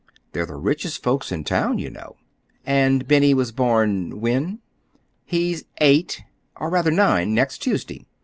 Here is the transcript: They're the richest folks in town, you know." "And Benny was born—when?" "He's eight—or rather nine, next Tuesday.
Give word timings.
They're 0.31 0.47
the 0.47 0.55
richest 0.55 1.03
folks 1.03 1.31
in 1.31 1.43
town, 1.43 1.77
you 1.77 1.91
know." 1.91 2.15
"And 2.65 3.07
Benny 3.07 3.35
was 3.35 3.51
born—when?" 3.51 4.57
"He's 5.25 5.65
eight—or 5.79 6.71
rather 6.71 6.89
nine, 6.89 7.35
next 7.35 7.59
Tuesday. 7.59 8.07